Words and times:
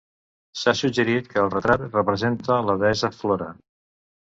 S'ha 0.61 0.73
suggerit 0.79 1.29
que 1.35 1.39
el 1.43 1.53
retrat 1.57 1.85
representa 1.99 2.61
la 2.71 2.81
deessa 2.87 3.15
Flora. 3.23 3.57